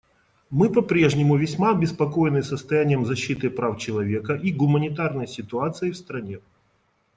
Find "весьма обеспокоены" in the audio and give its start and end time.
1.35-2.41